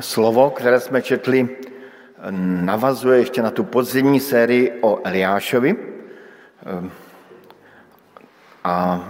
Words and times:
Slovo, 0.00 0.50
které 0.50 0.80
jsme 0.80 1.02
četli, 1.02 1.48
navazuje 2.64 3.18
ještě 3.18 3.42
na 3.42 3.50
tu 3.50 3.64
podzimní 3.64 4.20
sérii 4.20 4.72
o 4.80 5.00
Eliášovi. 5.04 5.76
A 8.64 9.04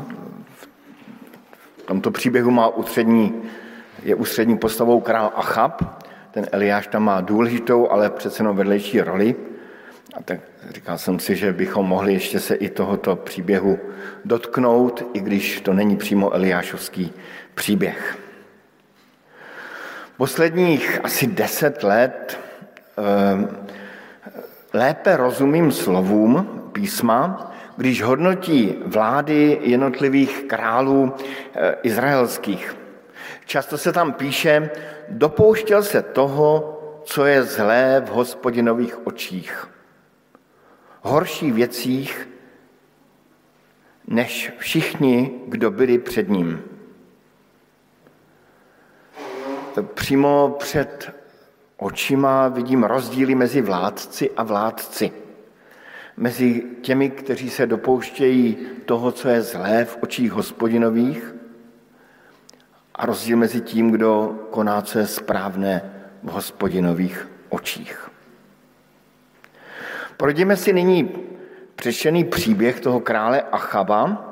v 1.76 1.82
tomto 1.86 2.10
příběhu 2.10 2.50
má 2.50 2.68
ústřední, 2.68 3.42
je 4.02 4.14
ústřední 4.14 4.58
postavou 4.58 5.00
král 5.00 5.32
Achab. 5.34 6.04
Ten 6.30 6.46
Eliáš 6.52 6.86
tam 6.86 7.04
má 7.04 7.20
důležitou, 7.20 7.90
ale 7.90 8.10
přece 8.10 8.42
jenom 8.42 8.56
vedlejší 8.56 9.00
roli. 9.00 9.34
A 10.14 10.22
tak 10.22 10.40
říkal 10.70 10.98
jsem 10.98 11.18
si, 11.18 11.36
že 11.36 11.52
bychom 11.52 11.86
mohli 11.86 12.12
ještě 12.12 12.40
se 12.40 12.54
i 12.54 12.68
tohoto 12.68 13.16
příběhu 13.16 13.78
dotknout, 14.24 15.06
i 15.12 15.20
když 15.20 15.60
to 15.60 15.72
není 15.72 15.96
přímo 15.96 16.34
Eliášovský 16.34 17.12
příběh. 17.54 18.29
Posledních 20.20 21.04
asi 21.04 21.26
deset 21.26 21.82
let 21.82 22.40
ehm, 22.96 23.48
lépe 24.72 25.16
rozumím 25.16 25.72
slovům 25.72 26.62
písma, 26.72 27.52
když 27.76 28.02
hodnotí 28.02 28.76
vlády 28.86 29.58
jednotlivých 29.62 30.44
králů 30.44 31.14
eh, 31.54 31.76
izraelských. 31.82 32.76
Často 33.46 33.78
se 33.78 33.92
tam 33.92 34.12
píše, 34.12 34.70
dopouštěl 35.08 35.82
se 35.82 36.02
toho, 36.02 36.78
co 37.04 37.26
je 37.26 37.42
zlé 37.42 38.02
v 38.04 38.08
hospodinových 38.08 39.06
očích. 39.06 39.68
Horší 41.02 41.52
věcích, 41.52 42.28
než 44.08 44.52
všichni, 44.58 45.30
kdo 45.48 45.70
byli 45.70 45.98
před 45.98 46.28
ním 46.28 46.62
přímo 49.94 50.56
před 50.58 51.14
očima 51.76 52.48
vidím 52.48 52.84
rozdíly 52.84 53.34
mezi 53.34 53.62
vládci 53.62 54.30
a 54.36 54.42
vládci. 54.42 55.12
Mezi 56.16 56.62
těmi, 56.82 57.10
kteří 57.10 57.50
se 57.50 57.66
dopouštějí 57.66 58.56
toho, 58.84 59.12
co 59.12 59.28
je 59.28 59.42
zlé 59.42 59.84
v 59.84 59.98
očích 60.00 60.32
hospodinových 60.32 61.34
a 62.94 63.06
rozdíl 63.06 63.36
mezi 63.36 63.60
tím, 63.60 63.90
kdo 63.90 64.38
koná, 64.50 64.82
co 64.82 64.98
je 64.98 65.06
správné 65.06 65.92
v 66.22 66.30
hospodinových 66.30 67.28
očích. 67.48 68.10
Projdeme 70.16 70.56
si 70.56 70.72
nyní 70.72 71.10
přečtený 71.76 72.24
příběh 72.24 72.80
toho 72.80 73.00
krále 73.00 73.42
Achaba 73.42 74.26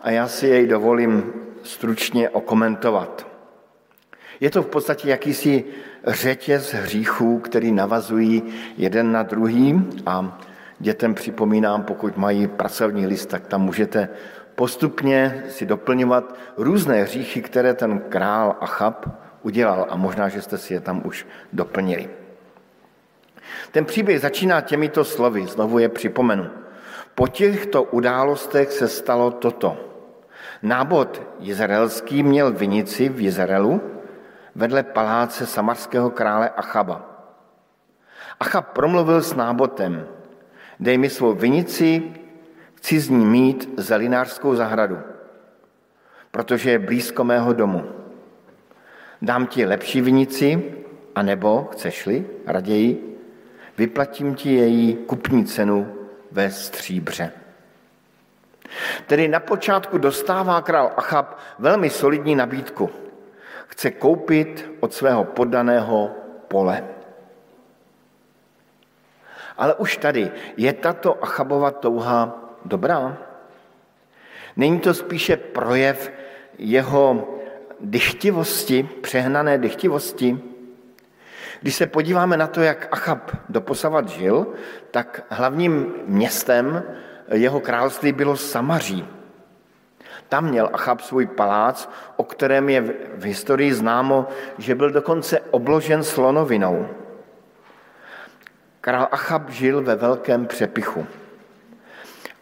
a 0.00 0.10
já 0.10 0.28
si 0.28 0.46
jej 0.46 0.66
dovolím 0.66 1.32
stručně 1.62 2.30
okomentovat. 2.30 3.29
Je 4.40 4.50
to 4.50 4.62
v 4.62 4.66
podstatě 4.66 5.10
jakýsi 5.10 5.64
řetěz 6.06 6.74
hříchů, 6.74 7.38
který 7.38 7.72
navazují 7.72 8.42
jeden 8.76 9.12
na 9.12 9.22
druhý 9.22 9.88
a 10.06 10.40
dětem 10.78 11.14
připomínám, 11.14 11.82
pokud 11.82 12.16
mají 12.16 12.46
pracovní 12.46 13.06
list, 13.06 13.26
tak 13.26 13.46
tam 13.46 13.62
můžete 13.62 14.08
postupně 14.54 15.44
si 15.48 15.66
doplňovat 15.66 16.34
různé 16.56 17.02
hříchy, 17.02 17.42
které 17.42 17.74
ten 17.74 17.98
král 18.08 18.56
Achab 18.60 19.08
udělal 19.42 19.86
a 19.88 19.96
možná, 19.96 20.28
že 20.28 20.42
jste 20.42 20.58
si 20.58 20.74
je 20.74 20.80
tam 20.80 21.02
už 21.04 21.26
doplnili. 21.52 22.08
Ten 23.72 23.84
příběh 23.84 24.20
začíná 24.20 24.60
těmito 24.60 25.04
slovy, 25.04 25.46
znovu 25.46 25.78
je 25.78 25.88
připomenu. 25.88 26.46
Po 27.14 27.28
těchto 27.28 27.82
událostech 27.82 28.72
se 28.72 28.88
stalo 28.88 29.30
toto. 29.30 29.76
Nábod 30.62 31.22
izraelský 31.40 32.22
měl 32.22 32.52
vinici 32.52 33.08
v 33.08 33.20
Izraelu, 33.20 33.99
vedle 34.54 34.82
paláce 34.82 35.46
samarského 35.46 36.10
krále 36.10 36.50
Achaba. 36.50 37.02
Achab 38.40 38.72
promluvil 38.72 39.22
s 39.22 39.34
nábotem, 39.34 40.06
dej 40.80 40.98
mi 40.98 41.10
svou 41.10 41.34
vinici, 41.34 42.02
chci 42.74 43.00
z 43.00 43.08
ní 43.08 43.26
mít 43.26 43.68
zelinářskou 43.76 44.54
zahradu, 44.54 44.98
protože 46.30 46.70
je 46.70 46.78
blízko 46.78 47.24
mého 47.24 47.52
domu. 47.52 47.84
Dám 49.22 49.46
ti 49.46 49.66
lepší 49.66 50.00
vinici, 50.00 50.74
anebo, 51.14 51.68
chceš-li, 51.72 52.26
raději, 52.46 53.18
vyplatím 53.78 54.34
ti 54.34 54.54
její 54.54 54.96
kupní 54.96 55.44
cenu 55.44 55.94
ve 56.32 56.50
stříbře. 56.50 57.32
Tedy 59.06 59.28
na 59.28 59.40
počátku 59.40 59.98
dostává 59.98 60.60
král 60.62 60.92
Achab 60.96 61.38
velmi 61.58 61.90
solidní 61.90 62.34
nabídku– 62.34 62.90
chce 63.70 63.90
koupit 63.90 64.70
od 64.80 64.94
svého 64.94 65.24
poddaného 65.24 66.10
pole. 66.48 66.84
Ale 69.56 69.74
už 69.74 69.96
tady 69.96 70.30
je 70.56 70.72
tato 70.72 71.22
Achabova 71.22 71.70
touha 71.70 72.50
dobrá? 72.64 73.18
Není 74.56 74.80
to 74.80 74.94
spíše 74.94 75.36
projev 75.36 76.12
jeho 76.58 77.38
dychtivosti, 77.80 78.82
přehnané 78.82 79.58
dychtivosti? 79.58 80.38
Když 81.60 81.74
se 81.74 81.86
podíváme 81.86 82.36
na 82.36 82.46
to, 82.46 82.62
jak 82.62 82.88
Achab 82.90 83.36
doposavat 83.48 84.08
žil, 84.08 84.46
tak 84.90 85.26
hlavním 85.28 85.94
městem 86.06 86.82
jeho 87.32 87.60
království 87.60 88.12
bylo 88.12 88.36
Samaří. 88.36 89.19
Tam 90.30 90.44
měl 90.44 90.70
Achab 90.72 91.00
svůj 91.00 91.26
palác, 91.26 91.90
o 92.16 92.24
kterém 92.24 92.68
je 92.68 92.80
v 93.14 93.24
historii 93.24 93.74
známo, 93.74 94.28
že 94.58 94.74
byl 94.74 94.90
dokonce 94.90 95.40
obložen 95.50 96.02
slonovinou. 96.02 96.86
Král 98.80 99.08
Achab 99.10 99.50
žil 99.50 99.82
ve 99.82 99.96
velkém 99.96 100.46
přepichu. 100.46 101.06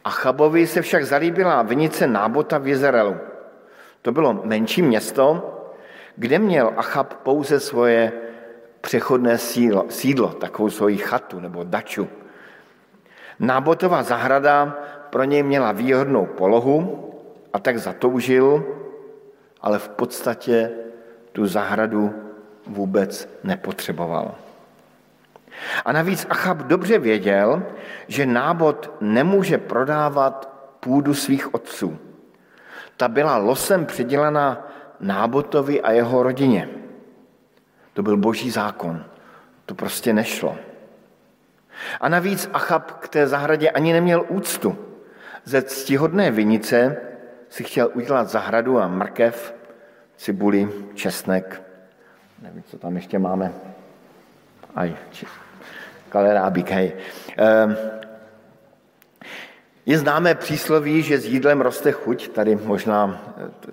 Achabovi 0.04 0.66
se 0.66 0.82
však 0.82 1.04
zalíbila 1.04 1.62
vinice 1.62 2.06
Nábota 2.06 2.58
v 2.58 2.68
Izraelu. 2.68 3.16
To 4.02 4.12
bylo 4.12 4.40
menší 4.44 4.82
město, 4.82 5.54
kde 6.16 6.38
měl 6.38 6.72
Achab 6.76 7.14
pouze 7.14 7.60
svoje 7.60 8.12
přechodné 8.80 9.38
sídlo, 9.38 9.84
sídlo 9.88 10.28
takovou 10.28 10.70
svoji 10.70 10.96
chatu 10.96 11.40
nebo 11.40 11.64
daču. 11.64 12.08
Nábotová 13.40 14.02
zahrada 14.02 14.76
pro 15.10 15.24
něj 15.24 15.42
měla 15.42 15.72
výhodnou 15.72 16.26
polohu, 16.26 17.08
a 17.52 17.58
tak 17.58 17.78
zatoužil, 17.78 18.64
ale 19.60 19.78
v 19.78 19.88
podstatě 19.88 20.70
tu 21.32 21.46
zahradu 21.46 22.14
vůbec 22.66 23.28
nepotřeboval. 23.44 24.34
A 25.84 25.92
navíc 25.92 26.26
Achab 26.30 26.58
dobře 26.58 26.98
věděl, 26.98 27.62
že 28.08 28.26
nábod 28.26 28.92
nemůže 29.00 29.58
prodávat 29.58 30.48
půdu 30.80 31.14
svých 31.14 31.54
otců. 31.54 31.98
Ta 32.96 33.08
byla 33.08 33.36
losem 33.36 33.86
přidělena 33.86 34.66
nábotovi 35.00 35.82
a 35.82 35.92
jeho 35.92 36.22
rodině. 36.22 36.68
To 37.94 38.02
byl 38.02 38.16
boží 38.16 38.50
zákon. 38.50 39.04
To 39.66 39.74
prostě 39.74 40.12
nešlo. 40.12 40.56
A 42.00 42.08
navíc 42.08 42.50
Achab 42.52 42.90
k 42.90 43.08
té 43.08 43.26
zahradě 43.26 43.70
ani 43.70 43.92
neměl 43.92 44.24
úctu. 44.28 44.78
Ze 45.44 45.62
ctihodné 45.62 46.30
vinice 46.30 46.96
si 47.48 47.64
chtěl 47.64 47.90
udělat 47.94 48.28
zahradu 48.28 48.78
a 48.78 48.88
mrkev, 48.88 49.54
cibuli, 50.16 50.68
česnek, 50.94 51.62
nevím, 52.42 52.62
co 52.62 52.78
tam 52.78 52.96
ještě 52.96 53.18
máme, 53.18 53.52
aj, 54.74 54.96
kalerábík, 56.08 56.70
hej. 56.70 56.92
Ehm, 57.36 57.76
je 59.86 59.98
známé 59.98 60.34
přísloví, 60.34 61.02
že 61.02 61.18
s 61.18 61.26
jídlem 61.26 61.60
roste 61.60 61.92
chuť, 61.92 62.28
tady 62.28 62.56
možná 62.56 63.20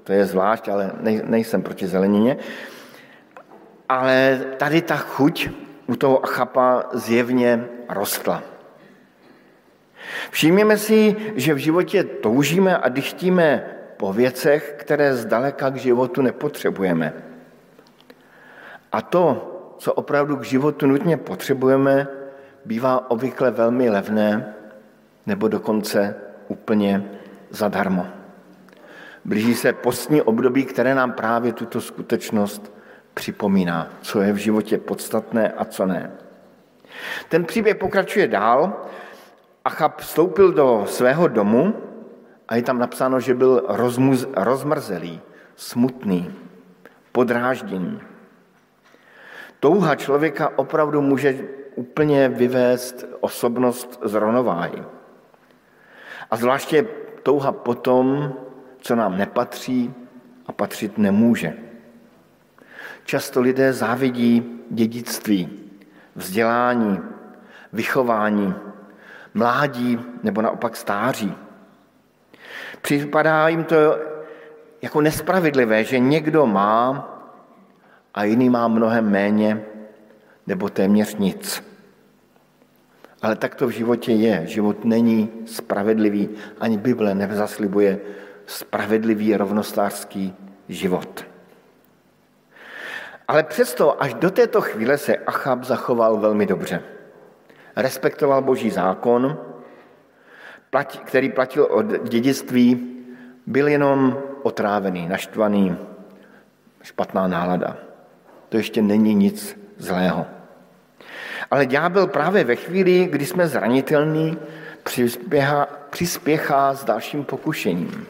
to 0.04 0.14
je 0.14 0.26
zvlášť, 0.26 0.68
ale 0.70 0.92
nejsem 1.24 1.62
proti 1.62 1.88
zelenině, 1.88 2.38
ale 3.90 4.42
tady 4.58 4.82
ta 4.82 4.98
chuť 4.98 5.50
u 5.88 5.96
toho 5.96 6.24
achapa 6.24 6.84
zjevně 6.94 7.68
rostla. 7.90 8.55
Všimněme 10.32 10.78
si, 10.78 11.16
že 11.36 11.54
v 11.54 11.58
životě 11.58 12.04
toužíme 12.04 12.78
a 12.78 12.90
dychtíme 12.90 13.66
po 13.98 14.14
věcech, 14.14 14.76
které 14.78 15.16
zdaleka 15.16 15.70
k 15.70 15.76
životu 15.76 16.22
nepotřebujeme. 16.22 17.14
A 18.92 19.02
to, 19.02 19.52
co 19.78 19.94
opravdu 19.94 20.38
k 20.38 20.44
životu 20.44 20.88
nutně 20.88 21.18
potřebujeme, 21.18 22.08
bývá 22.66 23.12
obvykle 23.12 23.52
velmi 23.52 23.90
levné 23.90 24.54
nebo 25.26 25.48
dokonce 25.48 26.16
úplně 26.48 27.04
zadarmo. 27.50 28.08
Blíží 29.26 29.56
se 29.56 29.74
postní 29.74 30.22
období, 30.22 30.66
které 30.66 30.96
nám 30.96 31.12
právě 31.12 31.54
tuto 31.54 31.82
skutečnost 31.82 32.72
připomíná, 33.14 33.90
co 34.02 34.22
je 34.22 34.34
v 34.34 34.38
životě 34.38 34.78
podstatné 34.78 35.52
a 35.52 35.66
co 35.66 35.86
ne. 35.86 36.12
Ten 37.30 37.46
příběh 37.46 37.76
pokračuje 37.76 38.28
dál 38.28 38.86
Achab 39.66 40.02
vstoupil 40.02 40.52
do 40.52 40.86
svého 40.86 41.28
domu 41.28 41.74
a 42.48 42.56
je 42.56 42.62
tam 42.62 42.80
napsáno, 42.80 43.20
že 43.20 43.34
byl 43.34 43.66
rozmuz, 43.68 44.28
rozmrzelý, 44.38 45.22
smutný, 45.56 46.32
podrážděný. 47.12 48.02
Touha 49.60 49.96
člověka 49.96 50.52
opravdu 50.56 51.02
může 51.02 51.40
úplně 51.76 52.30
vyvést 52.30 53.06
osobnost 53.20 54.00
z 54.04 54.14
rovnováhy. 54.14 54.84
A 56.32 56.36
zvláště 56.38 56.88
touha 57.24 57.52
potom, 57.52 58.34
co 58.80 58.96
nám 58.96 59.18
nepatří 59.18 59.94
a 60.48 60.52
patřit 60.52 60.98
nemůže. 60.98 61.54
Často 63.06 63.42
lidé 63.42 63.74
závidí 63.74 64.62
dědictví, 64.70 65.50
vzdělání, 66.16 67.00
vychování, 67.74 68.56
mládí 69.36 70.00
nebo 70.24 70.42
naopak 70.42 70.76
stáří. 70.76 71.34
Připadá 72.82 73.48
jim 73.48 73.64
to 73.64 73.76
jako 74.82 75.02
nespravedlivé, 75.02 75.84
že 75.84 76.00
někdo 76.00 76.46
má 76.48 77.12
a 78.14 78.24
jiný 78.24 78.50
má 78.50 78.68
mnohem 78.68 79.10
méně 79.10 79.62
nebo 80.48 80.70
téměř 80.70 81.16
nic. 81.16 81.64
Ale 83.22 83.36
tak 83.36 83.56
to 83.56 83.68
v 83.68 83.72
životě 83.72 84.12
je. 84.12 84.48
Život 84.48 84.86
není 84.86 85.30
spravedlivý. 85.46 86.30
Ani 86.60 86.78
Bible 86.78 87.16
nezaslibuje 87.16 88.00
spravedlivý 88.46 89.36
rovnostářský 89.38 90.34
život. 90.70 91.26
Ale 93.28 93.44
přesto 93.44 94.04
až 94.04 94.14
do 94.14 94.32
této 94.32 94.62
chvíle 94.62 94.98
se 94.98 95.18
Achab 95.18 95.64
zachoval 95.64 96.18
velmi 96.18 96.46
dobře. 96.46 96.95
Respektoval 97.76 98.42
boží 98.42 98.70
zákon, 98.70 99.38
který 101.06 101.32
platil 101.32 101.64
od 101.64 101.86
dědictví, 102.10 102.96
byl 103.46 103.68
jenom 103.68 104.18
otrávený, 104.44 105.08
naštvaný, 105.08 105.78
špatná 106.84 107.28
nálada. 107.28 107.78
To 108.50 108.58
ještě 108.58 108.82
není 108.82 109.16
nic 109.16 109.60
zlého. 109.78 110.26
Ale 111.52 111.66
ďábel 111.66 112.08
právě 112.08 112.44
ve 112.44 112.56
chvíli, 112.56 113.06
kdy 113.06 113.26
jsme 113.26 113.48
zranitelní, 113.48 114.38
přispěchá, 114.84 115.68
přispěchá 115.90 116.74
s 116.74 116.86
dalším 116.86 117.24
pokušením. 117.24 118.08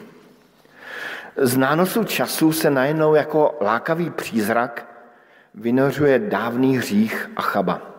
Z 1.36 1.56
nánosu 1.56 2.04
času 2.04 2.52
se 2.52 2.70
najednou 2.70 3.14
jako 3.14 3.58
lákavý 3.60 4.10
přízrak 4.10 4.86
vynořuje 5.54 6.18
dávný 6.18 6.78
hřích 6.78 7.30
Achaba. 7.36 7.95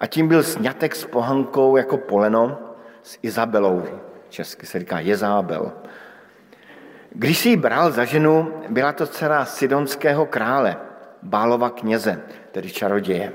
A 0.00 0.06
tím 0.06 0.28
byl 0.28 0.42
snětek 0.42 0.96
s 0.96 1.04
pohankou 1.04 1.76
jako 1.76 1.96
poleno 1.96 2.58
s 3.02 3.18
Izabelou. 3.22 3.82
Česky 4.28 4.66
se 4.66 4.78
říká 4.78 5.00
Jezábel. 5.00 5.72
Když 7.10 7.38
si 7.38 7.48
ji 7.48 7.56
bral 7.56 7.92
za 7.92 8.04
ženu, 8.04 8.52
byla 8.68 8.92
to 8.92 9.06
dcera 9.06 9.44
sidonského 9.44 10.26
krále, 10.26 10.76
Bálova 11.22 11.70
kněze, 11.70 12.20
tedy 12.52 12.70
čaroděje. 12.70 13.32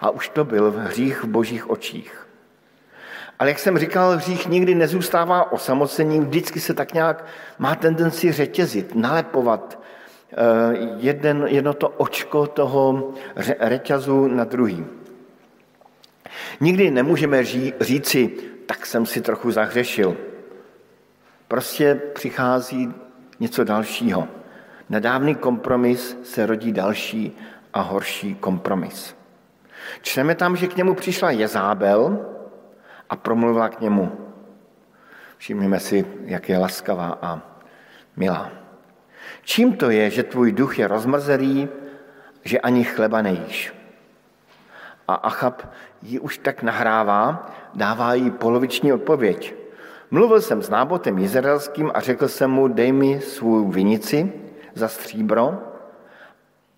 A 0.00 0.10
už 0.10 0.28
to 0.28 0.44
byl 0.44 0.74
hřích 0.78 1.24
v 1.24 1.26
božích 1.26 1.70
očích. 1.70 2.28
Ale 3.38 3.50
jak 3.50 3.58
jsem 3.58 3.78
říkal, 3.78 4.16
hřích 4.16 4.48
nikdy 4.48 4.74
nezůstává 4.74 5.52
osamocením, 5.52 6.24
vždycky 6.24 6.60
se 6.60 6.74
tak 6.74 6.94
nějak 6.94 7.24
má 7.58 7.74
tendenci 7.74 8.32
řetězit, 8.32 8.94
nalepovat 8.94 9.82
eh, 10.32 10.36
jeden, 10.96 11.44
jedno 11.46 11.74
to 11.74 11.88
očko 11.88 12.46
toho 12.46 13.12
řetězu 13.36 14.28
na 14.28 14.44
druhý. 14.44 14.86
Nikdy 16.60 16.90
nemůžeme 16.90 17.44
ří, 17.44 17.74
říci, 17.80 18.28
tak 18.66 18.86
jsem 18.86 19.06
si 19.06 19.20
trochu 19.20 19.50
zahřešil. 19.50 20.16
Prostě 21.48 21.94
přichází 21.94 22.94
něco 23.40 23.64
dalšího. 23.64 24.28
Nedávný 24.88 25.34
kompromis 25.34 26.16
se 26.22 26.46
rodí 26.46 26.72
další 26.72 27.36
a 27.72 27.80
horší 27.80 28.34
kompromis. 28.34 29.16
Čteme 30.02 30.34
tam, 30.34 30.56
že 30.56 30.66
k 30.66 30.76
němu 30.76 30.94
přišla 30.94 31.30
Jezábel 31.30 32.26
a 33.10 33.16
promluvila 33.16 33.68
k 33.68 33.80
němu. 33.80 34.12
Všimněme 35.36 35.80
si, 35.80 36.06
jak 36.24 36.48
je 36.48 36.58
laskavá 36.58 37.18
a 37.22 37.42
milá. 38.16 38.50
Čím 39.42 39.76
to 39.76 39.90
je, 39.90 40.10
že 40.10 40.22
tvůj 40.22 40.52
duch 40.52 40.78
je 40.78 40.88
rozmrzelý, 40.88 41.68
že 42.44 42.60
ani 42.60 42.84
chleba 42.84 43.22
nejíš? 43.22 43.77
A 45.08 45.14
Achab 45.14 45.62
ji 46.02 46.18
už 46.20 46.38
tak 46.38 46.62
nahrává, 46.62 47.50
dává 47.74 48.14
jí 48.14 48.30
poloviční 48.30 48.92
odpověď. 48.92 49.54
Mluvil 50.10 50.40
jsem 50.40 50.62
s 50.62 50.70
nábotem 50.70 51.18
izraelským 51.18 51.90
a 51.94 52.00
řekl 52.00 52.28
jsem 52.28 52.50
mu, 52.50 52.68
dej 52.68 52.92
mi 52.92 53.20
svou 53.20 53.68
vinici 53.68 54.32
za 54.74 54.88
stříbro, 54.88 55.58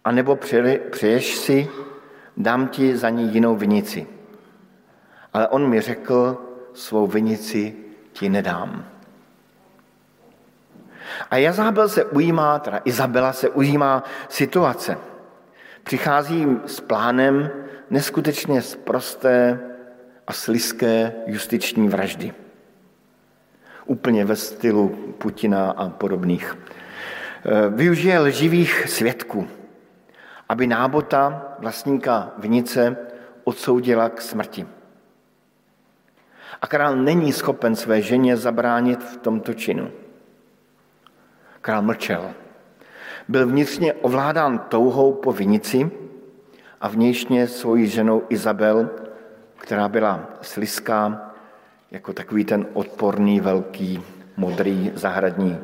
anebo 0.04 0.36
přeješ 0.90 1.36
si, 1.36 1.68
dám 2.36 2.68
ti 2.68 2.96
za 2.96 3.08
ní 3.08 3.34
jinou 3.34 3.56
vinici. 3.56 4.06
Ale 5.32 5.48
on 5.48 5.68
mi 5.68 5.80
řekl, 5.80 6.38
svou 6.74 7.06
vinici 7.06 7.74
ti 8.12 8.28
nedám. 8.28 8.84
A 11.30 11.36
Jazábel 11.36 11.88
se 11.88 12.04
ujímá, 12.04 12.58
teda 12.58 12.80
Izabela 12.84 13.32
se 13.32 13.48
ujímá 13.48 14.02
situace. 14.28 14.98
Přichází 15.82 16.46
s 16.66 16.80
plánem 16.80 17.50
neskutečně 17.90 18.62
prosté 18.84 19.60
a 20.26 20.32
sliské 20.32 21.12
justiční 21.26 21.88
vraždy. 21.88 22.32
Úplně 23.86 24.24
ve 24.24 24.36
stylu 24.36 24.88
Putina 25.18 25.70
a 25.70 25.88
podobných. 25.88 26.58
E, 27.44 27.68
využije 27.68 28.18
lživých 28.18 28.88
svědků, 28.88 29.48
aby 30.48 30.66
nábota 30.66 31.54
vlastníka 31.58 32.32
vinice 32.38 32.96
odsoudila 33.44 34.08
k 34.08 34.20
smrti. 34.20 34.66
A 36.62 36.66
král 36.66 36.96
není 36.96 37.32
schopen 37.32 37.76
své 37.76 38.02
ženě 38.02 38.36
zabránit 38.36 39.02
v 39.02 39.16
tomto 39.16 39.54
činu. 39.54 39.90
Král 41.60 41.82
mlčel. 41.82 42.30
Byl 43.28 43.46
vnitřně 43.46 43.92
ovládán 43.92 44.58
touhou 44.58 45.12
po 45.12 45.32
vinici 45.32 45.90
a 46.80 46.88
vnějšně 46.88 47.48
svojí 47.48 47.86
ženou 47.86 48.22
Izabel, 48.28 48.90
která 49.56 49.88
byla 49.88 50.28
sliská, 50.42 51.32
jako 51.90 52.12
takový 52.12 52.44
ten 52.44 52.66
odporný, 52.72 53.40
velký, 53.40 54.02
modrý, 54.36 54.92
zahradní 54.94 55.58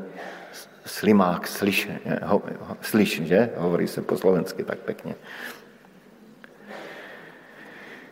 slimák, 0.85 1.47
slyš, 1.47 1.89
ho, 2.23 2.43
slyš, 2.81 3.23
že? 3.23 3.51
Hovorí 3.57 3.89
se 3.89 4.03
po 4.03 4.17
slovensky 4.17 4.65
tak 4.65 4.79
pěkně. 4.79 5.15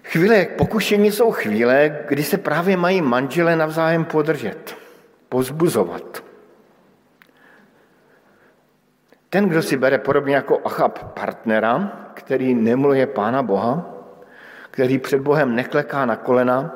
Chvíle 0.02 0.45
pokušení 0.45 1.12
jsou 1.12 1.31
chvíle, 1.31 1.99
kdy 2.09 2.23
se 2.23 2.38
právě 2.38 2.76
mají 2.76 3.02
manžele 3.02 3.57
navzájem 3.57 4.05
podržet, 4.05 4.76
pozbuzovat. 5.29 6.25
Ten, 9.35 9.49
kdo 9.49 9.62
si 9.62 9.76
bere 9.76 9.99
podobně 9.99 10.35
jako 10.35 10.61
Achab 10.64 10.99
partnera, 10.99 11.93
který 12.14 12.55
nemluje 12.55 13.07
Pána 13.07 13.43
Boha, 13.43 13.87
který 14.71 14.99
před 14.99 15.21
Bohem 15.21 15.55
nekleká 15.55 16.07
na 16.07 16.17
kolena, 16.17 16.75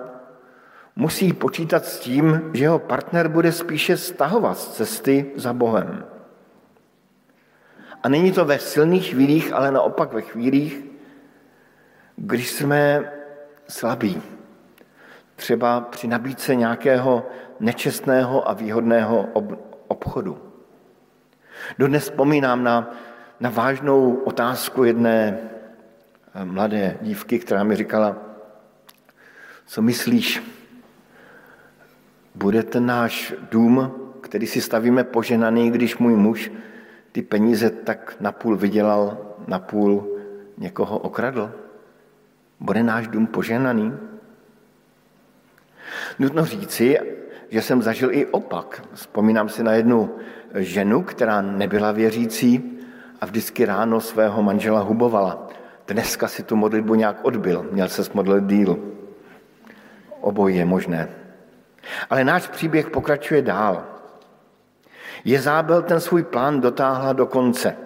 musí 0.96 1.32
počítat 1.32 1.84
s 1.84 1.98
tím, 2.00 2.50
že 2.54 2.64
jeho 2.64 2.78
partner 2.78 3.28
bude 3.28 3.52
spíše 3.52 3.96
stahovat 3.96 4.58
z 4.58 4.68
cesty 4.68 5.30
za 5.36 5.52
Bohem. 5.52 6.04
A 8.02 8.08
není 8.08 8.32
to 8.32 8.44
ve 8.44 8.58
silných 8.58 9.10
chvílích, 9.10 9.52
ale 9.52 9.70
naopak 9.70 10.12
ve 10.12 10.22
chvílích, 10.22 10.84
když 12.16 12.50
jsme 12.50 13.12
slabí. 13.68 14.22
Třeba 15.36 15.80
při 15.80 16.08
nabídce 16.08 16.54
nějakého 16.54 17.26
nečestného 17.60 18.48
a 18.48 18.52
výhodného 18.52 19.28
obchodu. 19.88 20.47
Dodnes 21.78 22.02
vzpomínám 22.02 22.64
na, 22.64 22.90
na 23.40 23.50
vážnou 23.50 24.14
otázku 24.14 24.84
jedné 24.84 25.38
eh, 26.34 26.44
mladé 26.44 26.96
dívky, 27.00 27.38
která 27.38 27.64
mi 27.64 27.76
říkala, 27.76 28.16
co 29.66 29.82
myslíš, 29.82 30.42
bude 32.34 32.62
ten 32.62 32.86
náš 32.86 33.34
dům, 33.50 33.92
který 34.20 34.46
si 34.46 34.60
stavíme 34.60 35.04
poženaný, 35.04 35.70
když 35.70 35.98
můj 35.98 36.16
muž 36.16 36.52
ty 37.12 37.22
peníze 37.22 37.70
tak 37.70 38.16
napůl 38.20 38.56
vydělal, 38.56 39.18
napůl 39.46 40.18
někoho 40.58 40.98
okradl? 40.98 41.52
Bude 42.60 42.82
náš 42.82 43.08
dům 43.08 43.26
poženaný? 43.26 43.92
Nutno 46.18 46.44
říci, 46.44 46.98
že 47.48 47.62
jsem 47.62 47.82
zažil 47.82 48.12
i 48.12 48.26
opak. 48.26 48.82
Vzpomínám 48.94 49.48
si 49.48 49.62
na 49.62 49.72
jednu 49.72 50.16
ženu, 50.54 51.02
která 51.02 51.42
nebyla 51.42 51.92
věřící 51.92 52.78
a 53.20 53.26
vždycky 53.26 53.64
ráno 53.64 54.00
svého 54.00 54.42
manžela 54.42 54.80
hubovala. 54.80 55.48
Dneska 55.86 56.28
si 56.28 56.42
tu 56.42 56.56
modlitbu 56.56 56.94
nějak 56.94 57.16
odbil, 57.22 57.66
měl 57.72 57.88
se 57.88 58.04
smodlit 58.04 58.44
díl. 58.44 58.78
Obojí 60.20 60.56
je 60.56 60.64
možné. 60.64 61.08
Ale 62.10 62.24
náš 62.24 62.48
příběh 62.48 62.90
pokračuje 62.90 63.42
dál. 63.42 63.84
Jezábel 65.24 65.82
ten 65.82 66.00
svůj 66.00 66.22
plán 66.22 66.60
dotáhla 66.60 67.12
do 67.12 67.26
konce. 67.26 67.76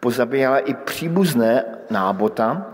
Pozabíjela 0.00 0.58
i 0.58 0.74
příbuzné 0.74 1.64
nábota, 1.90 2.66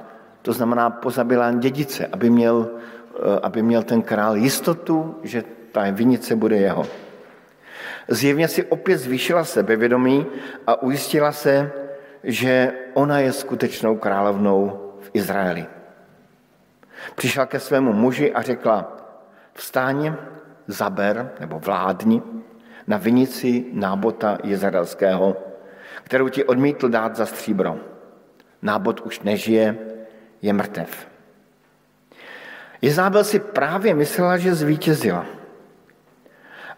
to 0.42 0.52
znamená 0.52 0.90
pozabila 0.90 1.52
dědice, 1.52 2.06
aby 2.06 2.30
měl, 2.30 2.68
eh, 2.68 3.40
aby 3.42 3.62
měl 3.62 3.82
ten 3.82 4.02
král 4.02 4.36
jistotu, 4.36 5.16
že 5.22 5.44
ta 5.72 5.90
vinice 5.90 6.36
bude 6.36 6.56
jeho. 6.56 6.86
Zjevně 8.08 8.48
si 8.48 8.64
opět 8.64 8.98
zvýšila 8.98 9.44
sebevědomí 9.44 10.26
a 10.66 10.82
ujistila 10.82 11.32
se, 11.32 11.72
že 12.24 12.72
ona 12.94 13.18
je 13.18 13.32
skutečnou 13.32 13.96
královnou 13.96 14.90
v 15.00 15.10
Izraeli. 15.14 15.66
Přišla 17.14 17.46
ke 17.46 17.60
svému 17.60 17.92
muži 17.92 18.32
a 18.32 18.42
řekla, 18.42 18.96
vstáň, 19.54 20.14
zaber 20.66 21.30
nebo 21.40 21.58
vládni 21.58 22.22
na 22.86 22.96
vinici 22.96 23.64
nábota 23.72 24.38
jezerelského, 24.44 25.36
kterou 26.02 26.28
ti 26.28 26.44
odmítl 26.44 26.88
dát 26.88 27.16
za 27.16 27.26
stříbro. 27.26 27.76
Nábot 28.62 29.00
už 29.00 29.20
nežije, 29.20 29.78
je 30.42 30.52
mrtev. 30.52 31.08
Jezábel 32.82 33.24
si 33.24 33.38
právě 33.38 33.94
myslela, 33.94 34.36
že 34.36 34.54
zvítězila. 34.54 35.37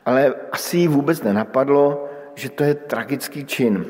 Ale 0.07 0.35
asi 0.53 0.77
jí 0.77 0.89
vůbec 0.89 1.23
nenapadlo, 1.23 2.09
že 2.35 2.51
to 2.51 2.65
je 2.65 2.75
tragický 2.75 3.45
čin. 3.45 3.87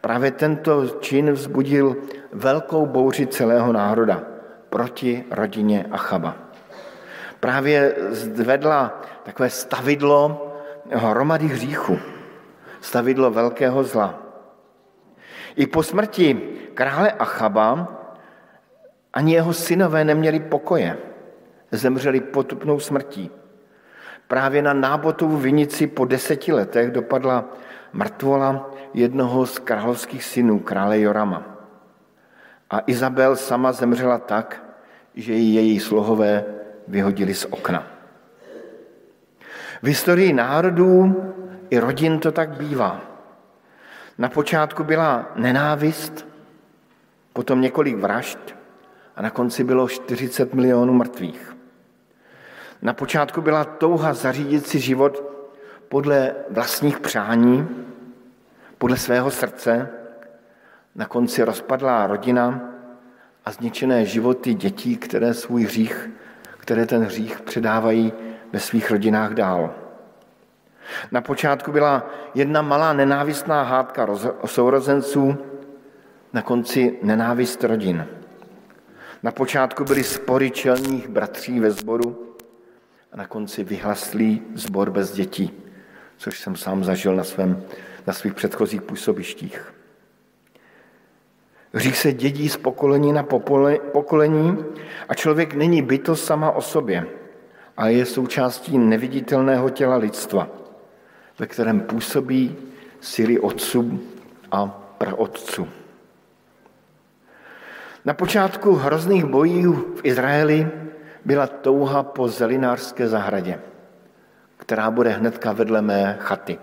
Právě 0.00 0.30
tento 0.30 0.88
čin 0.88 1.32
vzbudil 1.32 1.96
velkou 2.32 2.86
bouři 2.86 3.26
celého 3.26 3.72
národa 3.72 4.22
proti 4.70 5.24
rodině 5.30 5.86
Achaba. 5.90 6.36
Právě 7.40 7.94
zvedla 8.10 9.02
takové 9.22 9.50
stavidlo 9.50 10.44
hromady 10.90 11.46
hříchu, 11.46 11.98
stavidlo 12.80 13.30
velkého 13.30 13.84
zla. 13.84 14.22
I 15.56 15.66
po 15.66 15.82
smrti 15.82 16.40
krále 16.74 17.12
Achaba 17.12 17.88
ani 19.12 19.34
jeho 19.34 19.52
synové 19.52 20.04
neměli 20.04 20.40
pokoje. 20.40 20.98
Zemřeli 21.70 22.20
potupnou 22.20 22.80
smrtí. 22.80 23.30
Právě 24.28 24.62
na 24.62 24.72
nábotovu 24.72 25.36
vinici 25.36 25.86
po 25.86 26.04
deseti 26.04 26.52
letech 26.52 26.90
dopadla 26.90 27.44
mrtvola 27.92 28.70
jednoho 28.94 29.46
z 29.46 29.58
královských 29.58 30.24
synů, 30.24 30.58
krále 30.58 31.00
Jorama. 31.00 31.42
A 32.70 32.80
Izabel 32.86 33.36
sama 33.36 33.72
zemřela 33.72 34.18
tak, 34.18 34.64
že 35.14 35.32
ji 35.32 35.54
její 35.54 35.80
slohové 35.80 36.44
vyhodili 36.88 37.34
z 37.34 37.44
okna. 37.44 37.86
V 39.82 39.86
historii 39.86 40.32
národů 40.32 41.16
i 41.70 41.78
rodin 41.78 42.18
to 42.18 42.32
tak 42.32 42.50
bývá. 42.50 43.00
Na 44.18 44.28
počátku 44.28 44.84
byla 44.84 45.32
nenávist, 45.36 46.26
potom 47.32 47.60
několik 47.60 47.96
vražd 47.96 48.38
a 49.16 49.22
na 49.22 49.30
konci 49.30 49.64
bylo 49.64 49.88
40 49.88 50.54
milionů 50.54 50.92
mrtvých. 50.92 51.57
Na 52.82 52.92
počátku 52.92 53.40
byla 53.40 53.64
touha 53.64 54.14
zařídit 54.14 54.66
si 54.66 54.80
život 54.80 55.22
podle 55.88 56.34
vlastních 56.50 57.00
přání, 57.00 57.68
podle 58.78 58.96
svého 58.96 59.30
srdce, 59.30 59.88
na 60.94 61.06
konci 61.06 61.42
rozpadlá 61.42 62.06
rodina 62.06 62.60
a 63.44 63.50
zničené 63.50 64.04
životy 64.04 64.54
dětí, 64.54 64.96
které 64.96 65.34
svůj 65.34 65.64
hřích, 65.64 66.10
které 66.58 66.86
ten 66.86 67.02
hřích 67.02 67.40
předávají 67.40 68.12
ve 68.52 68.60
svých 68.60 68.90
rodinách 68.90 69.34
dál. 69.34 69.74
Na 71.12 71.20
počátku 71.20 71.72
byla 71.72 72.06
jedna 72.34 72.62
malá 72.62 72.92
nenávistná 72.92 73.62
hádka 73.62 74.08
sourozenců, 74.46 75.36
na 76.32 76.42
konci 76.42 76.98
nenávist 77.02 77.64
rodin. 77.64 78.06
Na 79.22 79.32
počátku 79.32 79.84
byly 79.84 80.04
spory 80.04 80.50
čelních 80.50 81.08
bratří 81.08 81.60
ve 81.60 81.70
sboru 81.70 82.27
a 83.12 83.16
na 83.16 83.26
konci 83.26 83.64
vyhlaslý 83.64 84.42
zbor 84.54 84.90
bez 84.90 85.12
dětí, 85.12 85.50
což 86.16 86.40
jsem 86.40 86.56
sám 86.56 86.84
zažil 86.84 87.16
na, 87.16 87.24
svém, 87.24 87.62
na 88.06 88.12
svých 88.12 88.34
předchozích 88.34 88.82
působištích. 88.82 89.74
Hřích 91.72 91.98
se 91.98 92.12
dědí 92.12 92.48
z 92.48 92.56
pokolení 92.56 93.12
na 93.12 93.22
pokolení 93.92 94.64
a 95.08 95.14
člověk 95.14 95.54
není 95.54 95.82
bytost 95.82 96.24
sama 96.24 96.50
o 96.50 96.62
sobě, 96.62 97.06
ale 97.76 97.92
je 97.92 98.06
součástí 98.06 98.78
neviditelného 98.78 99.70
těla 99.70 99.96
lidstva, 99.96 100.48
ve 101.38 101.46
kterém 101.46 101.80
působí 101.80 102.56
síly 103.00 103.38
otců 103.38 104.00
a 104.52 104.66
praotců. 104.98 105.68
Na 108.04 108.14
počátku 108.14 108.74
hrozných 108.74 109.24
bojů 109.24 109.72
v 109.72 110.00
Izraeli 110.04 110.70
byla 111.24 111.46
touha 111.46 112.02
po 112.02 112.28
zelinářské 112.28 113.08
zahradě, 113.08 113.60
která 114.56 114.90
bude 114.90 115.10
hnedka 115.10 115.52
vedle 115.52 115.82
mé 115.82 116.16
chaty. 116.20 116.58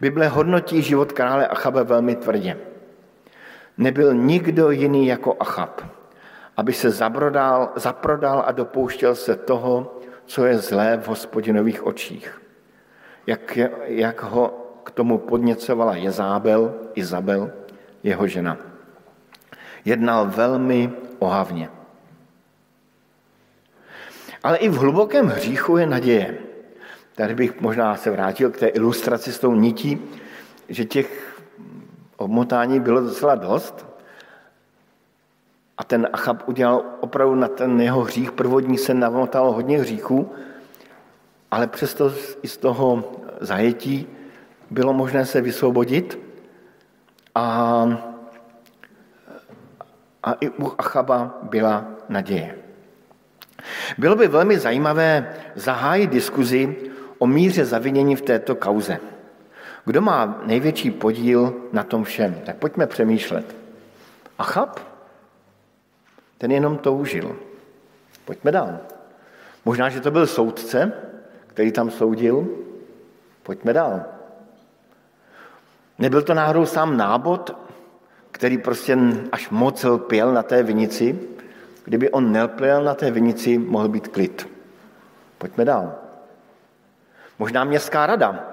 Bible 0.00 0.28
hodnotí 0.28 0.82
život 0.82 1.12
krále 1.12 1.46
Achabe 1.46 1.84
velmi 1.84 2.16
tvrdě. 2.16 2.58
Nebyl 3.78 4.14
nikdo 4.14 4.70
jiný 4.70 5.06
jako 5.06 5.36
Achab, 5.40 5.82
aby 6.56 6.72
se 6.72 6.90
zabrodal, 6.90 7.72
zaprodal 7.76 8.44
a 8.46 8.52
dopouštěl 8.52 9.14
se 9.14 9.36
toho, 9.36 10.00
co 10.26 10.46
je 10.46 10.58
zlé 10.58 10.96
v 10.96 11.08
hospodinových 11.08 11.86
očích. 11.86 12.42
Jak, 13.26 13.58
jak 13.84 14.22
ho 14.22 14.64
k 14.84 14.90
tomu 14.90 15.18
podněcovala 15.18 15.96
Jezábel, 15.96 16.74
Izabel, 16.94 17.50
jeho 18.02 18.26
žena. 18.26 18.56
Jednal 19.84 20.26
velmi 20.26 20.92
ohavně. 21.18 21.77
Ale 24.42 24.56
i 24.56 24.68
v 24.68 24.76
hlubokém 24.76 25.26
hříchu 25.26 25.76
je 25.76 25.86
naděje. 25.86 26.38
Tady 27.14 27.34
bych 27.34 27.60
možná 27.60 27.96
se 27.96 28.10
vrátil 28.10 28.50
k 28.50 28.56
té 28.56 28.66
ilustraci 28.66 29.32
s 29.32 29.38
tou 29.38 29.54
nití, 29.54 30.02
že 30.68 30.84
těch 30.84 31.40
obmotání 32.16 32.80
bylo 32.80 33.00
docela 33.00 33.34
dost. 33.34 33.86
A 35.78 35.84
ten 35.84 36.08
Achab 36.12 36.48
udělal 36.48 36.84
opravdu 37.00 37.34
na 37.34 37.48
ten 37.48 37.80
jeho 37.80 38.00
hřích, 38.00 38.32
prvodní 38.32 38.78
se 38.78 38.94
navotalo 38.94 39.52
hodně 39.52 39.78
hříchů, 39.78 40.32
ale 41.50 41.66
přesto 41.66 42.12
i 42.42 42.48
z 42.48 42.56
toho 42.56 43.12
zajetí 43.40 44.06
bylo 44.70 44.92
možné 44.92 45.26
se 45.26 45.40
vysvobodit 45.40 46.18
a, 47.34 47.44
a 50.22 50.32
i 50.32 50.48
u 50.48 50.72
Achaba 50.78 51.38
byla 51.42 51.84
naděje. 52.08 52.67
Bylo 53.98 54.16
by 54.16 54.28
velmi 54.28 54.58
zajímavé 54.58 55.34
zahájit 55.54 56.10
diskuzi 56.10 56.76
o 57.18 57.26
míře 57.26 57.64
zavinění 57.64 58.16
v 58.16 58.22
této 58.22 58.54
kauze. 58.54 58.98
Kdo 59.84 60.00
má 60.00 60.40
největší 60.46 60.90
podíl 60.90 61.54
na 61.72 61.82
tom 61.82 62.04
všem? 62.04 62.40
Tak 62.46 62.56
pojďme 62.56 62.86
přemýšlet. 62.86 63.56
Achab? 64.38 64.80
Ten 66.38 66.52
jenom 66.52 66.78
toužil. 66.78 67.36
Pojďme 68.24 68.52
dál. 68.52 68.78
Možná, 69.64 69.88
že 69.88 70.00
to 70.00 70.10
byl 70.10 70.26
soudce, 70.26 70.92
který 71.46 71.72
tam 71.72 71.90
soudil. 71.90 72.48
Pojďme 73.42 73.72
dál. 73.72 74.04
Nebyl 75.98 76.22
to 76.22 76.34
náhodou 76.34 76.66
sám 76.66 76.96
nábod, 76.96 77.56
který 78.32 78.58
prostě 78.58 78.98
až 79.32 79.50
moc 79.50 79.84
lpěl 79.84 80.32
na 80.32 80.42
té 80.42 80.62
vinici 80.62 81.18
Kdyby 81.88 82.10
on 82.10 82.32
nelpěl 82.32 82.84
na 82.84 82.94
té 82.94 83.10
vinici, 83.10 83.58
mohl 83.58 83.88
být 83.88 84.08
klid. 84.08 84.48
Pojďme 85.38 85.64
dál. 85.64 85.94
Možná 87.38 87.64
městská 87.64 88.06
rada, 88.06 88.44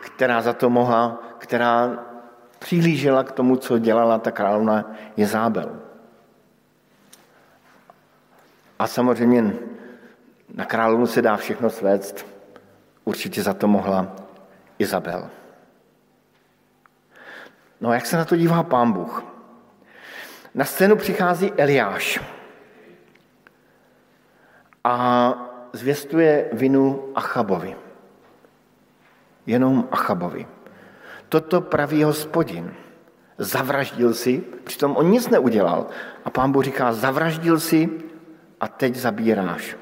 která 0.00 0.42
za 0.42 0.52
to 0.52 0.70
mohla, 0.70 1.22
která 1.38 2.04
přihlížela 2.58 3.24
k 3.24 3.32
tomu, 3.32 3.56
co 3.56 3.78
dělala 3.78 4.18
ta 4.18 4.30
královna 4.30 4.92
Jezábel. 5.16 5.80
A 8.78 8.86
samozřejmě 8.86 9.52
na 10.54 10.64
královnu 10.64 11.06
se 11.06 11.22
dá 11.22 11.36
všechno 11.36 11.70
svést. 11.70 12.26
Určitě 13.04 13.42
za 13.42 13.54
to 13.54 13.68
mohla 13.68 14.16
Izabel. 14.78 15.28
No 17.80 17.90
a 17.90 17.94
jak 17.94 18.06
se 18.06 18.16
na 18.16 18.24
to 18.24 18.36
dívá 18.36 18.62
pán 18.62 18.92
Bůh? 18.92 19.35
Na 20.56 20.64
scénu 20.64 20.96
přichází 20.96 21.52
Eliáš 21.56 22.20
a 24.84 25.34
zvěstuje 25.72 26.48
vinu 26.52 27.12
Achabovi. 27.14 27.76
Jenom 29.46 29.88
Achabovi. 29.90 30.46
Toto 31.28 31.60
praví 31.60 32.02
hospodin. 32.02 32.74
Zavraždil 33.38 34.14
si, 34.14 34.44
přitom 34.64 34.96
on 34.96 35.10
nic 35.10 35.28
neudělal. 35.28 35.86
A 36.24 36.30
pán 36.30 36.52
Bůh 36.52 36.64
říká, 36.64 36.92
zavraždil 36.92 37.60
si 37.60 37.90
a 38.60 38.68
teď 38.68 38.96
zabíráš. 38.96 39.76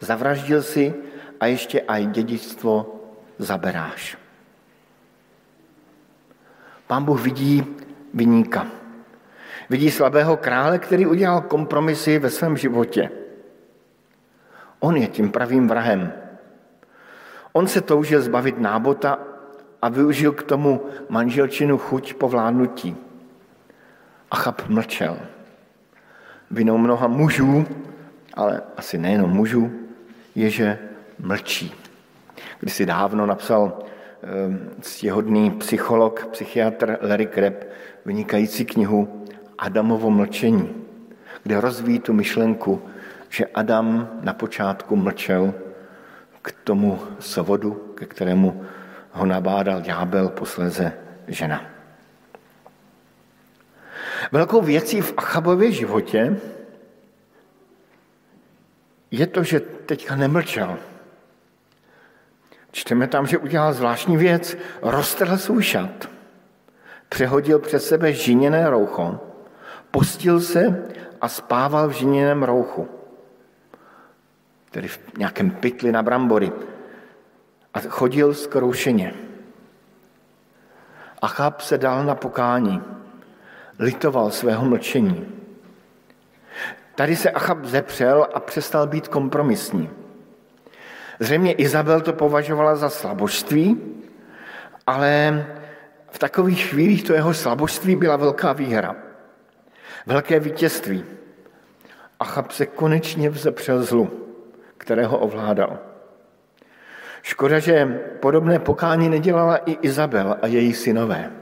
Zavraždil 0.00 0.62
si 0.62 0.94
a 1.40 1.46
ještě 1.46 1.80
aj 1.80 2.06
dědictvo 2.06 3.00
zaberáš. 3.38 4.18
pán 6.86 7.04
Bůh 7.04 7.20
vidí 7.20 7.66
vyníka. 8.14 8.81
Vidí 9.72 9.90
slabého 9.90 10.36
krále, 10.36 10.78
který 10.78 11.06
udělal 11.06 11.40
kompromisy 11.40 12.18
ve 12.18 12.30
svém 12.30 12.56
životě. 12.56 13.10
On 14.80 14.96
je 14.96 15.06
tím 15.06 15.30
pravým 15.30 15.68
vrahem. 15.68 16.12
On 17.52 17.66
se 17.66 17.80
toužil 17.80 18.22
zbavit 18.22 18.60
nábota 18.60 19.18
a 19.82 19.88
využil 19.88 20.32
k 20.32 20.42
tomu 20.42 20.84
manželčinu 21.08 21.78
chuť 21.78 22.14
po 22.14 22.28
vládnutí. 22.28 22.96
Achab 24.30 24.68
mlčel. 24.68 25.16
Vinou 26.50 26.78
mnoha 26.78 27.08
mužů, 27.08 27.66
ale 28.34 28.62
asi 28.76 28.98
nejenom 28.98 29.30
mužů, 29.30 29.72
je, 30.34 30.50
že 30.50 30.78
mlčí. 31.18 31.74
Když 32.60 32.72
si 32.72 32.86
dávno 32.86 33.26
napsal 33.26 33.78
ehm, 34.22 34.68
ctihodný 34.80 35.50
psycholog, 35.50 36.26
psychiatr 36.26 36.98
Larry 37.00 37.26
Kreb 37.26 37.72
vynikající 38.04 38.64
knihu 38.64 39.21
Adamovo 39.62 40.10
mlčení, 40.10 40.74
kde 41.42 41.60
rozvíjí 41.60 41.98
tu 41.98 42.12
myšlenku, 42.12 42.82
že 43.30 43.46
Adam 43.46 44.10
na 44.20 44.34
počátku 44.34 44.96
mlčel 44.96 45.54
k 46.42 46.52
tomu 46.66 46.98
svodu, 47.18 47.94
ke 47.94 48.06
kterému 48.06 48.64
ho 49.10 49.26
nabádal 49.26 49.80
ďábel, 49.80 50.28
posléze 50.28 50.92
žena. 51.28 51.62
Velkou 54.32 54.62
věcí 54.62 55.00
v 55.00 55.14
Achabově 55.16 55.72
životě 55.72 56.36
je 59.10 59.26
to, 59.26 59.42
že 59.42 59.60
teďka 59.60 60.16
nemlčel. 60.16 60.78
Čteme 62.72 63.06
tam, 63.06 63.26
že 63.26 63.38
udělal 63.38 63.72
zvláštní 63.72 64.16
věc, 64.16 64.56
roztrhl 64.82 65.38
svůj 65.38 65.62
šat, 65.62 66.08
přehodil 67.08 67.58
před 67.58 67.80
sebe 67.80 68.12
žiněné 68.12 68.70
roucho, 68.70 69.31
postil 69.92 70.40
se 70.40 70.88
a 71.20 71.28
spával 71.28 71.88
v 71.88 71.92
žiněném 71.92 72.42
rouchu, 72.42 72.88
tedy 74.70 74.88
v 74.88 74.98
nějakém 75.18 75.50
pytli 75.50 75.92
na 75.92 76.02
brambory, 76.02 76.52
a 77.74 77.80
chodil 77.80 78.34
zkroušeně. 78.34 79.14
Achab 81.22 81.60
se 81.60 81.78
dal 81.78 82.04
na 82.04 82.14
pokání, 82.14 82.82
litoval 83.78 84.30
svého 84.30 84.64
mlčení. 84.64 85.26
Tady 86.94 87.16
se 87.16 87.30
Achab 87.30 87.64
zepřel 87.64 88.26
a 88.34 88.40
přestal 88.40 88.86
být 88.86 89.08
kompromisní. 89.08 89.90
Zřejmě 91.20 91.52
Izabel 91.52 92.00
to 92.00 92.12
považovala 92.12 92.76
za 92.76 92.90
slabožství, 92.90 93.80
ale 94.86 95.44
v 96.10 96.18
takových 96.18 96.66
chvílích 96.66 97.04
to 97.04 97.12
jeho 97.12 97.34
slabožství 97.34 97.96
byla 97.96 98.16
velká 98.16 98.52
výhra. 98.52 99.11
Velké 100.06 100.40
vítězství. 100.40 101.04
Achab 102.20 102.50
se 102.50 102.66
konečně 102.66 103.30
vzepřel 103.30 103.82
zlu, 103.82 104.10
kterého 104.78 105.18
ovládal. 105.18 105.78
Škoda, 107.22 107.58
že 107.58 107.86
podobné 108.20 108.58
pokání 108.58 109.08
nedělala 109.08 109.56
i 109.56 109.72
Izabel 109.72 110.36
a 110.42 110.46
její 110.46 110.74
synové. 110.74 111.32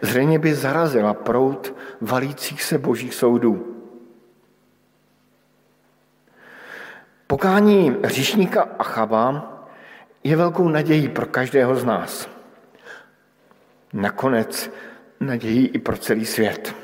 Zřejmě 0.00 0.38
by 0.38 0.54
zarazila 0.54 1.14
prout 1.14 1.74
valících 2.00 2.62
se 2.62 2.78
božích 2.78 3.14
soudů. 3.14 3.68
Pokání 7.26 7.96
hříšníka 8.04 8.68
Achaba 8.78 9.48
je 10.24 10.36
velkou 10.36 10.68
nadějí 10.68 11.08
pro 11.08 11.26
každého 11.26 11.76
z 11.76 11.84
nás. 11.84 12.28
Nakonec 13.92 14.70
nadějí 15.26 15.66
i 15.66 15.78
pro 15.78 15.96
celý 15.96 16.26
svět. 16.26 16.74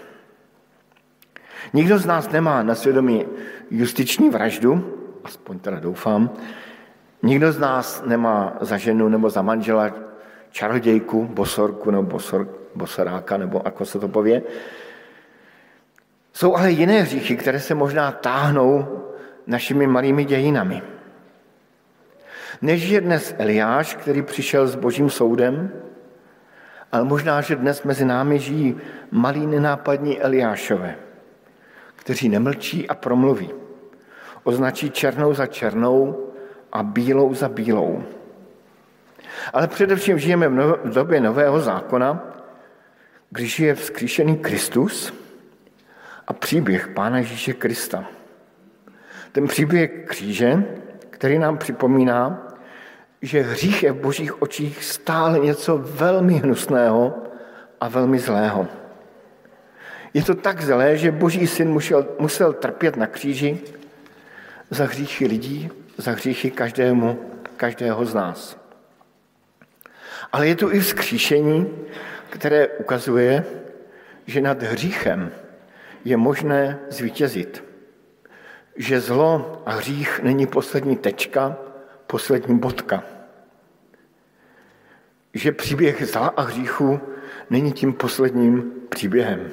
Nikdo 1.73 1.99
z 1.99 2.07
nás 2.07 2.31
nemá 2.31 2.63
na 2.63 2.75
svědomí 2.75 3.27
justiční 3.71 4.31
vraždu, 4.31 4.95
aspoň 5.25 5.59
teda 5.59 5.81
doufám, 5.81 6.31
nikdo 7.23 7.53
z 7.53 7.59
nás 7.59 8.03
nemá 8.07 8.57
za 8.61 8.77
ženu 8.77 9.09
nebo 9.09 9.31
za 9.31 9.43
manžela 9.43 9.95
čarodějku, 10.51 11.25
bosorku 11.25 11.91
nebo 11.91 12.03
bosor, 12.03 12.49
bosoráka, 12.75 13.37
nebo 13.37 13.67
ako 13.67 13.85
se 13.85 13.99
to 13.99 14.09
pově. 14.09 14.43
Jsou 16.33 16.57
ale 16.57 16.71
jiné 16.71 17.03
hříchy, 17.03 17.37
které 17.37 17.61
se 17.61 17.75
možná 17.75 18.13
táhnou 18.13 19.03
našimi 19.47 19.87
malými 19.87 20.25
dějinami. 20.25 20.83
Než 22.63 22.89
je 22.89 23.01
dnes 23.01 23.35
Eliáš, 23.39 23.95
který 23.95 24.23
přišel 24.23 24.67
s 24.67 24.77
božím 24.77 25.11
soudem, 25.11 25.73
ale 26.93 27.05
možná, 27.05 27.41
že 27.41 27.57
dnes 27.57 27.83
mezi 27.83 28.05
námi 28.05 28.39
žijí 28.39 28.77
malí 29.11 29.47
nenápadní 29.47 30.21
Eliášové, 30.21 30.97
kteří 31.97 32.29
nemlčí 32.29 32.89
a 32.89 32.95
promluví. 32.95 33.51
Označí 34.45 34.91
černou 34.91 35.35
za 35.35 35.47
černou 35.47 36.31
a 36.73 36.83
bílou 36.83 37.35
za 37.35 37.49
bílou. 37.49 38.05
Ale 39.53 39.69
především 39.69 40.19
žijeme 40.19 40.49
v 40.49 40.95
době 40.95 41.21
nového 41.21 41.61
zákona, 41.61 42.35
když 43.31 43.61
je 43.61 43.75
vzkříšený 43.75 44.37
Kristus 44.37 45.15
a 46.27 46.33
příběh 46.33 46.89
Pána 46.89 47.19
Ježíše 47.19 47.53
Krista. 47.53 48.05
Ten 49.33 49.47
příběh 49.47 49.91
kříže, 50.07 50.65
který 51.11 51.39
nám 51.39 51.59
připomíná, 51.59 52.48
že 53.23 53.41
hřích 53.41 53.83
je 53.83 53.93
v 53.93 54.01
božích 54.01 54.43
očích 54.43 54.85
stále 54.85 55.39
něco 55.39 55.79
velmi 55.79 56.35
hnusného 56.35 57.15
a 57.81 57.89
velmi 57.89 58.19
zlého. 58.19 58.67
Je 60.15 60.23
to 60.23 60.35
tak 60.35 60.63
zlé, 60.63 60.97
že 60.97 61.11
boží 61.11 61.47
syn 61.47 61.71
musel, 61.71 62.07
musel 62.19 62.53
trpět 62.53 62.97
na 62.97 63.07
kříži 63.07 63.59
za 64.71 64.85
hříchy 64.85 65.27
lidí, 65.27 65.71
za 65.97 66.11
hříchy 66.11 66.51
každému, 66.51 67.19
každého 67.57 68.05
z 68.05 68.15
nás. 68.15 68.59
Ale 70.33 70.49
je 70.49 70.57
tu 70.57 70.71
i 70.71 70.81
vzkříšení, 70.81 71.71
které 72.31 72.69
ukazuje, 72.69 73.45
že 74.27 74.41
nad 74.41 74.63
hříchem 74.63 75.33
je 76.05 76.17
možné 76.17 76.79
zvítězit. 76.91 77.65
Že 78.77 79.01
zlo 79.01 79.63
a 79.67 79.73
hřích 79.73 80.21
není 80.23 80.47
poslední 80.47 80.97
tečka, 80.97 81.57
poslední 82.09 82.59
bodka. 82.59 83.05
Že 85.35 85.53
příběh 85.53 86.07
zla 86.07 86.29
a 86.37 86.43
hříchu 86.43 87.01
není 87.51 87.73
tím 87.73 87.93
posledním 87.93 88.73
příběhem. 88.89 89.51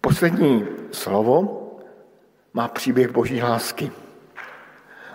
Poslední 0.00 0.66
slovo 0.92 1.66
má 2.54 2.68
příběh 2.68 3.10
boží 3.10 3.42
lásky. 3.42 3.92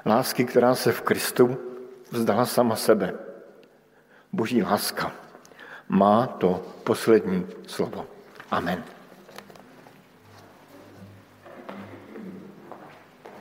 Lásky, 0.06 0.46
která 0.46 0.76
se 0.76 0.92
v 0.92 1.02
Kristu 1.02 1.58
vzdala 2.12 2.46
sama 2.46 2.76
sebe. 2.76 3.14
Boží 4.34 4.64
láska 4.64 5.12
má 5.90 6.28
to 6.28 6.62
poslední 6.84 7.48
slovo. 7.68 8.06
Amen. 8.52 8.95